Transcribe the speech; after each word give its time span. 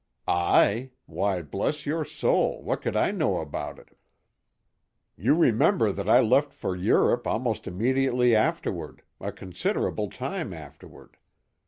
"I? 0.27 0.89
Why, 1.05 1.43
bless 1.43 1.85
your 1.85 2.03
soul, 2.05 2.63
what 2.63 2.81
could 2.81 2.95
I 2.95 3.11
know 3.11 3.37
about 3.37 3.77
it? 3.77 3.89
You 5.15 5.35
remember 5.35 5.91
that 5.91 6.09
I 6.09 6.21
left 6.21 6.53
for 6.53 6.75
Europe 6.75 7.27
almost 7.27 7.67
immediately 7.67 8.35
afterward—a 8.35 9.31
considerable 9.33 10.09
time 10.09 10.53
afterward. 10.55 11.17